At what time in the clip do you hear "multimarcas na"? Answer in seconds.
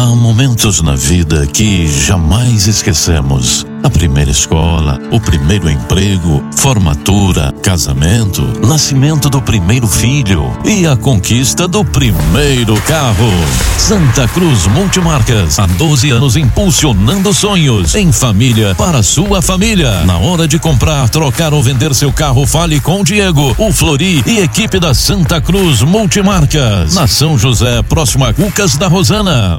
25.82-27.06